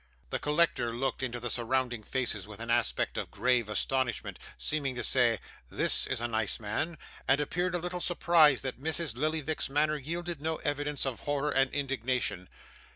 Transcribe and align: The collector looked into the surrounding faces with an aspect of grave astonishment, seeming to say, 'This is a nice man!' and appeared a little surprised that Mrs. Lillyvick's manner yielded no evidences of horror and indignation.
The 0.31 0.39
collector 0.39 0.95
looked 0.95 1.21
into 1.21 1.39
the 1.39 1.51
surrounding 1.51 2.01
faces 2.01 2.47
with 2.47 2.59
an 2.59 2.71
aspect 2.71 3.19
of 3.19 3.29
grave 3.29 3.69
astonishment, 3.69 4.39
seeming 4.57 4.95
to 4.95 5.03
say, 5.03 5.39
'This 5.69 6.07
is 6.07 6.19
a 6.19 6.27
nice 6.27 6.59
man!' 6.59 6.97
and 7.27 7.39
appeared 7.39 7.75
a 7.75 7.77
little 7.77 8.01
surprised 8.01 8.63
that 8.63 8.81
Mrs. 8.81 9.13
Lillyvick's 9.15 9.69
manner 9.69 9.97
yielded 9.97 10.41
no 10.41 10.55
evidences 10.63 11.05
of 11.05 11.19
horror 11.19 11.51
and 11.51 11.69
indignation. 11.71 12.49